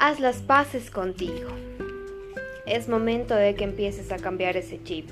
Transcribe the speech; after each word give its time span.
Haz 0.00 0.20
las 0.20 0.42
paces 0.42 0.92
contigo. 0.92 1.48
Es 2.66 2.88
momento 2.88 3.34
de 3.34 3.56
que 3.56 3.64
empieces 3.64 4.12
a 4.12 4.16
cambiar 4.16 4.56
ese 4.56 4.80
chip. 4.84 5.08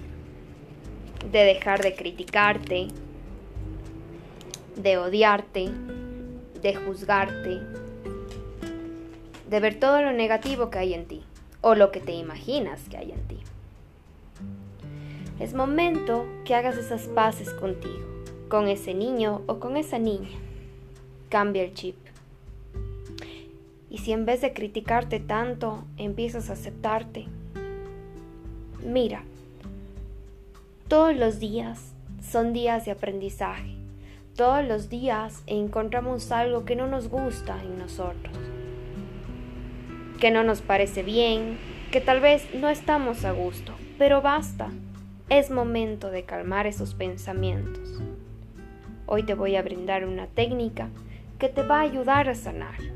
De 1.33 1.41
dejar 1.41 1.83
de 1.83 1.97
criticarte, 1.97 2.87
de 4.77 4.97
odiarte, 4.97 5.71
de 6.63 6.77
juzgarte, 6.77 7.63
de 9.51 9.61
ver 9.61 9.81
todo 9.81 10.03
lo 10.03 10.13
negativo 10.13 10.71
que 10.71 10.79
hay 10.79 10.95
en 10.95 11.07
ti 11.07 11.25
o 11.63 11.75
lo 11.75 11.91
que 11.91 11.99
te 11.99 12.13
imaginas 12.13 12.89
que 12.89 12.97
hay 12.97 13.11
en 13.11 13.27
ti. 13.27 13.41
Es 15.41 15.53
momento 15.53 16.29
que 16.45 16.55
hagas 16.55 16.77
esas 16.77 17.09
paces 17.09 17.51
contigo, 17.51 18.07
con 18.49 18.69
ese 18.69 18.95
niño 18.95 19.43
o 19.49 19.59
con 19.59 19.77
esa 19.77 19.99
niña. 19.99 20.39
Cambia 21.29 21.65
el 21.65 21.75
chip. 21.75 22.06
Y 23.97 23.99
si 23.99 24.13
en 24.13 24.27
vez 24.27 24.43
de 24.43 24.53
criticarte 24.53 25.21
tanto, 25.21 25.87
empiezas 25.97 26.51
a 26.51 26.53
aceptarte, 26.53 27.25
mira, 28.85 29.23
todos 30.87 31.17
los 31.17 31.41
días 31.41 31.95
son 32.21 32.53
días 32.53 32.85
de 32.85 32.91
aprendizaje. 32.91 33.75
Todos 34.37 34.63
los 34.67 34.91
días 34.91 35.43
encontramos 35.47 36.31
algo 36.31 36.67
que 36.67 36.77
no 36.77 36.87
nos 36.87 37.09
gusta 37.09 37.59
en 37.63 37.79
nosotros, 37.79 38.37
que 40.21 40.31
no 40.31 40.45
nos 40.45 40.61
parece 40.61 41.03
bien, 41.03 41.57
que 41.91 42.03
tal 42.03 42.21
vez 42.21 42.47
no 42.55 42.69
estamos 42.69 43.25
a 43.25 43.33
gusto, 43.33 43.73
pero 43.97 44.21
basta, 44.21 44.69
es 45.31 45.51
momento 45.51 46.11
de 46.11 46.25
calmar 46.25 46.67
esos 46.67 46.93
pensamientos. 46.93 48.03
Hoy 49.07 49.23
te 49.23 49.33
voy 49.33 49.57
a 49.57 49.63
brindar 49.63 50.05
una 50.05 50.27
técnica 50.27 50.91
que 51.39 51.49
te 51.49 51.63
va 51.63 51.79
a 51.79 51.85
ayudar 51.85 52.29
a 52.29 52.35
sanar 52.35 52.96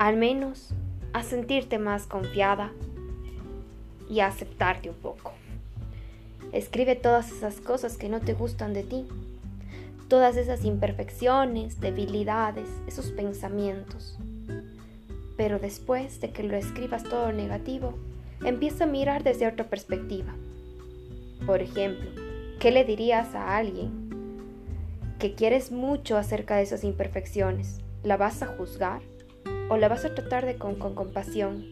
al 0.00 0.16
menos 0.16 0.70
a 1.12 1.22
sentirte 1.22 1.78
más 1.78 2.06
confiada 2.06 2.72
y 4.08 4.20
a 4.20 4.28
aceptarte 4.28 4.88
un 4.88 4.96
poco. 4.96 5.34
Escribe 6.52 6.96
todas 6.96 7.30
esas 7.30 7.60
cosas 7.60 7.98
que 7.98 8.08
no 8.08 8.20
te 8.20 8.32
gustan 8.32 8.72
de 8.72 8.82
ti, 8.82 9.06
todas 10.08 10.38
esas 10.38 10.64
imperfecciones, 10.64 11.82
debilidades, 11.82 12.66
esos 12.86 13.10
pensamientos. 13.10 14.18
Pero 15.36 15.58
después 15.58 16.18
de 16.22 16.30
que 16.30 16.44
lo 16.44 16.56
escribas 16.56 17.04
todo 17.04 17.30
negativo, 17.30 17.92
empieza 18.42 18.84
a 18.84 18.86
mirar 18.86 19.22
desde 19.22 19.48
otra 19.48 19.68
perspectiva. 19.68 20.34
Por 21.44 21.60
ejemplo, 21.60 22.10
¿qué 22.58 22.70
le 22.70 22.84
dirías 22.84 23.34
a 23.34 23.54
alguien 23.54 24.08
que 25.18 25.34
quieres 25.34 25.70
mucho 25.70 26.16
acerca 26.16 26.56
de 26.56 26.62
esas 26.62 26.84
imperfecciones? 26.84 27.82
¿La 28.02 28.16
vas 28.16 28.42
a 28.42 28.46
juzgar? 28.46 29.02
O 29.70 29.76
la 29.76 29.88
vas 29.88 30.04
a 30.04 30.14
tratar 30.14 30.44
de 30.44 30.56
con, 30.56 30.74
con 30.74 30.94
compasión. 30.96 31.64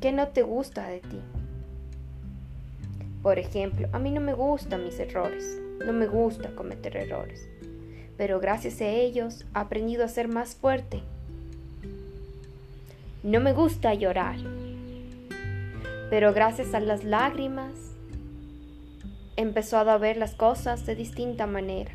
¿Qué 0.00 0.10
no 0.10 0.28
te 0.28 0.42
gusta 0.42 0.88
de 0.88 0.98
ti? 0.98 1.20
Por 3.22 3.38
ejemplo, 3.38 3.88
a 3.92 4.00
mí 4.00 4.10
no 4.10 4.20
me 4.20 4.34
gustan 4.34 4.84
mis 4.84 4.98
errores, 4.98 5.60
no 5.86 5.92
me 5.92 6.08
gusta 6.08 6.50
cometer 6.56 6.96
errores, 6.96 7.48
pero 8.16 8.40
gracias 8.40 8.80
a 8.80 8.88
ellos 8.88 9.44
he 9.54 9.58
aprendido 9.58 10.04
a 10.04 10.08
ser 10.08 10.26
más 10.26 10.56
fuerte. 10.56 11.02
No 13.22 13.38
me 13.38 13.52
gusta 13.52 13.94
llorar, 13.94 14.38
pero 16.10 16.34
gracias 16.34 16.74
a 16.74 16.80
las 16.80 17.04
lágrimas 17.04 17.72
he 19.36 19.42
empezado 19.42 19.92
a 19.92 19.98
ver 19.98 20.16
las 20.16 20.34
cosas 20.34 20.86
de 20.86 20.96
distinta 20.96 21.46
manera. 21.46 21.92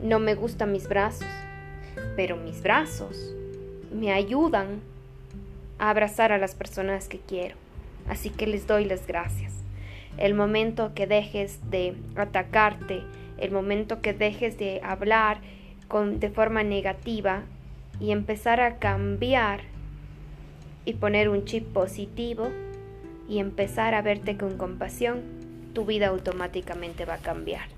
No 0.00 0.18
me 0.18 0.34
gustan 0.34 0.72
mis 0.72 0.88
brazos, 0.88 1.28
pero 2.16 2.36
mis 2.36 2.62
brazos 2.62 3.34
me 3.92 4.12
ayudan 4.12 4.80
a 5.78 5.90
abrazar 5.90 6.32
a 6.32 6.38
las 6.38 6.54
personas 6.54 7.08
que 7.08 7.18
quiero. 7.18 7.56
Así 8.08 8.30
que 8.30 8.46
les 8.46 8.66
doy 8.66 8.84
las 8.84 9.06
gracias. 9.06 9.52
El 10.18 10.34
momento 10.34 10.92
que 10.94 11.06
dejes 11.06 11.58
de 11.70 11.94
atacarte, 12.16 13.02
el 13.38 13.50
momento 13.50 14.00
que 14.00 14.12
dejes 14.12 14.58
de 14.58 14.80
hablar 14.82 15.40
de 16.18 16.30
forma 16.30 16.62
negativa 16.62 17.42
y 18.00 18.12
empezar 18.12 18.60
a 18.60 18.78
cambiar 18.78 19.60
y 20.84 20.94
poner 20.94 21.28
un 21.28 21.44
chip 21.44 21.66
positivo 21.66 22.48
y 23.28 23.38
empezar 23.38 23.94
a 23.94 24.02
verte 24.02 24.36
con 24.36 24.56
compasión, 24.56 25.20
tu 25.74 25.84
vida 25.84 26.08
automáticamente 26.08 27.04
va 27.04 27.14
a 27.14 27.18
cambiar. 27.18 27.68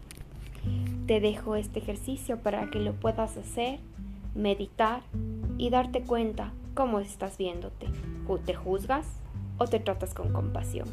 Te 1.06 1.20
dejo 1.20 1.56
este 1.56 1.80
ejercicio 1.80 2.38
para 2.38 2.70
que 2.70 2.78
lo 2.78 2.94
puedas 2.94 3.36
hacer 3.36 3.78
meditar 4.34 5.02
y 5.58 5.70
darte 5.70 6.02
cuenta 6.02 6.52
cómo 6.74 7.00
estás 7.00 7.38
viéndote. 7.38 7.86
¿Te 8.44 8.54
juzgas 8.54 9.06
o 9.58 9.66
te 9.66 9.78
tratas 9.78 10.14
con 10.14 10.32
compasión? 10.32 10.88